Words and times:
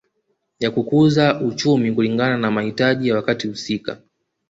Ya 0.59 0.71
kuukuza 0.71 1.41
uchumi 1.41 1.91
kulingana 1.91 2.37
na 2.37 2.51
mahitaji 2.51 3.09
ya 3.09 3.15
wakati 3.15 3.47
husika 3.47 3.97